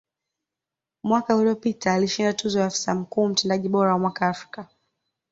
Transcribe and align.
Mwaka 1.03 1.35
uliopita 1.35 1.93
alishinda 1.93 2.33
tuzo 2.33 2.59
ya 2.59 2.65
Afisa 2.65 2.95
Mkuu 2.95 3.27
Mtendaji 3.27 3.69
bora 3.69 3.93
wa 3.93 3.99
Mwaka 3.99 4.27
Afrika 4.27 4.67